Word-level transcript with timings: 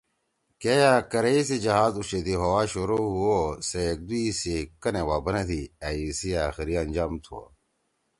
کے 0.61 0.73
یأ 0.81 0.93
کَریئ 1.11 1.39
سی 1.47 1.57
جہاز 1.65 1.93
اوچیدی 1.97 2.35
ہؤا 2.41 2.61
شروع 2.71 3.01
ہُو 3.15 3.25
او 3.35 3.39
سے 3.67 3.81
ایکدَوئی 3.89 4.25
سی 4.39 4.55
کنَےوا 4.81 5.17
بَنَدی 5.25 5.61
أ 5.85 5.89
اسی 6.07 6.29
أخیری 6.47 6.75
انجام 6.83 7.13
تُھوا 7.23 7.43